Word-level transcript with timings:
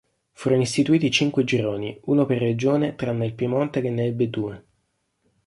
Furono 0.31 0.61
istituiti 0.63 1.11
cinque 1.11 1.43
gironi, 1.43 1.95
uno 2.05 2.25
per 2.25 2.39
Regione 2.39 2.95
tranne 2.95 3.27
il 3.27 3.35
Piemonte 3.35 3.81
che 3.81 3.91
ne 3.91 4.05
ebbe 4.05 4.31
due. 4.31 4.63